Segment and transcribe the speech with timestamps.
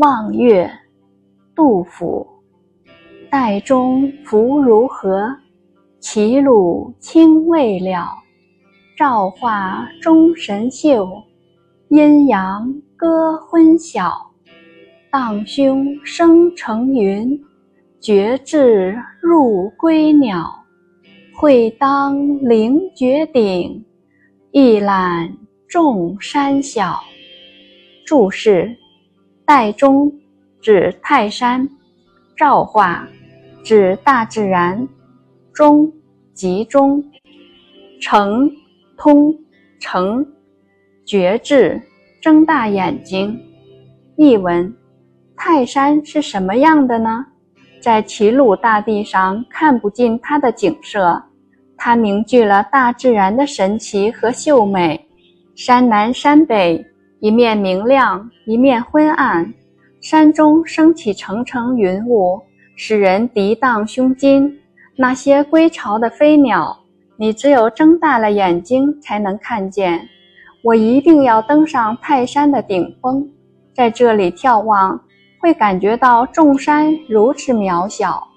[0.00, 0.70] 望岳，
[1.54, 2.26] 杜甫。
[3.30, 5.28] 岱宗夫如何？
[6.00, 8.08] 齐鲁青未了。
[8.96, 11.06] 照化钟神秀，
[11.90, 14.10] 阴阳割昏晓。
[15.10, 17.38] 荡胸生成云，
[18.00, 20.50] 决眦入归鸟。
[21.34, 23.84] 会当凌绝顶，
[24.50, 25.30] 一览
[25.68, 26.98] 众山小。
[28.06, 28.74] 注释：
[29.50, 30.08] 岱中
[30.62, 31.68] 指泰山，
[32.38, 33.04] 造化
[33.64, 34.86] 指大自然，
[35.52, 35.92] 中
[36.32, 37.02] 集中，
[38.00, 38.48] 成
[38.96, 39.36] 通
[39.80, 40.24] 成，
[41.04, 41.82] 觉智
[42.20, 43.36] 睁大眼睛。
[44.16, 44.72] 译文：
[45.34, 47.26] 泰山是什么样的呢？
[47.82, 51.20] 在齐鲁大地上看不尽它的景色，
[51.76, 55.08] 它凝聚了大自然的神奇和秀美。
[55.56, 56.86] 山南山北。
[57.20, 59.52] 一面明亮，一面昏暗，
[60.00, 62.40] 山中升起层层云雾，
[62.74, 64.50] 使人涤荡胸襟。
[64.96, 66.78] 那些归巢的飞鸟，
[67.18, 70.08] 你只有睁大了眼睛才能看见。
[70.64, 73.28] 我一定要登上泰山的顶峰，
[73.74, 74.98] 在这里眺望，
[75.40, 78.29] 会感觉到众山如此渺小。